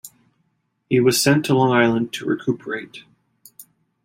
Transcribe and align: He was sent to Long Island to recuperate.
He 0.89 0.99
was 0.99 1.21
sent 1.21 1.45
to 1.45 1.53
Long 1.53 1.71
Island 1.73 2.11
to 2.13 2.25
recuperate. 2.25 3.03